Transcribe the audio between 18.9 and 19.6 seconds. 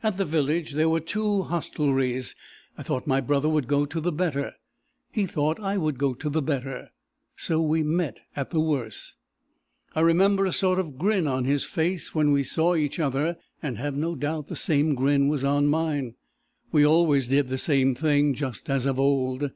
old.